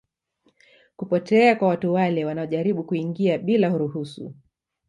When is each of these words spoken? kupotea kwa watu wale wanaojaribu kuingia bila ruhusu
kupotea 0.95 1.55
kwa 1.55 1.67
watu 1.67 1.93
wale 1.93 2.25
wanaojaribu 2.25 2.83
kuingia 2.83 3.37
bila 3.37 3.69
ruhusu 3.69 4.33